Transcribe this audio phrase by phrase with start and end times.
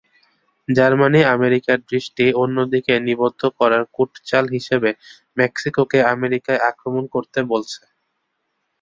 [0.67, 4.89] Germany আমেরিকার দৃষ্টি অন্যদিকে নিবদ্ধ করার কূটচাল হিসেবে
[5.37, 7.81] মেক্সিকোকে আমেরিকায় আক্রমণ করতে বলছে।